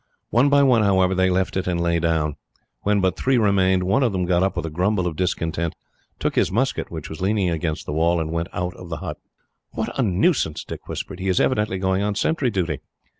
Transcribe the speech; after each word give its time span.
One 0.31 0.49
by 0.49 0.63
one, 0.63 0.81
however, 0.81 1.13
they 1.13 1.29
left 1.29 1.55
it 1.55 1.67
and 1.67 1.79
lay 1.79 1.99
down. 1.99 2.35
When 2.81 3.01
but 3.01 3.15
three 3.15 3.37
remained, 3.37 3.83
one 3.83 4.01
of 4.01 4.13
them 4.13 4.25
got 4.25 4.41
up, 4.41 4.57
with 4.57 4.65
a 4.65 4.71
grumble 4.71 5.05
of 5.05 5.15
discontent, 5.15 5.75
took 6.17 6.33
his 6.33 6.51
musket, 6.51 6.89
which 6.89 7.07
was 7.07 7.21
leaning 7.21 7.51
against 7.51 7.85
the 7.85 7.93
wall, 7.93 8.19
and 8.19 8.31
went 8.31 8.47
out 8.51 8.73
of 8.77 8.89
the 8.89 8.97
hut. 8.97 9.17
"What 9.73 9.95
a 9.99 10.01
nuisance!" 10.01 10.63
Dick 10.63 10.87
whispered. 10.87 11.19
"He 11.19 11.27
is 11.29 11.39
evidently 11.39 11.77
going 11.77 12.01
on 12.01 12.15
sentry 12.15 12.49
duty." 12.49 12.79